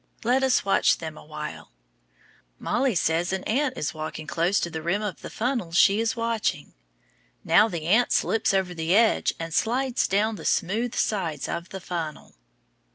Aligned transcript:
Let 0.23 0.41
us 0.41 0.65
watch 0.65 0.97
them 0.97 1.15
a 1.15 1.23
while. 1.23 1.71
Mollie 2.57 2.95
says 2.95 3.31
an 3.31 3.43
ant 3.43 3.77
is 3.77 3.93
walking 3.93 4.25
close 4.25 4.59
to 4.61 4.71
the 4.71 4.81
rim 4.81 5.03
of 5.03 5.21
the 5.21 5.29
funnel 5.29 5.73
she 5.73 5.99
is 5.99 6.15
watching. 6.15 6.73
Now 7.43 7.67
the 7.67 7.85
ant 7.85 8.11
slips 8.11 8.51
over 8.51 8.73
the 8.73 8.95
edge 8.95 9.35
and 9.37 9.53
slides 9.53 10.07
down 10.07 10.37
the 10.37 10.43
smooth 10.45 10.95
sides 10.95 11.47
of 11.47 11.69
the 11.69 11.79
funnel. 11.79 12.33